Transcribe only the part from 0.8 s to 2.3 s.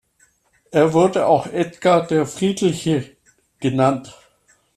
wurde auch "Edgar der